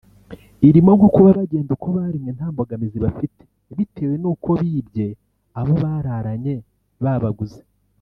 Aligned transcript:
irimo 0.67 0.91
nko 0.97 1.07
kuba 1.15 1.29
bagenda 1.39 1.71
uko 1.77 1.87
baremwe 1.97 2.31
nta 2.37 2.47
mbogamizi 2.53 2.97
bafite 3.05 3.41
bitewe 3.75 4.15
n’uko 4.21 4.49
bibye 4.61 5.07
abo 5.59 5.73
bararanye 5.83 6.55
babaguze 7.03 7.61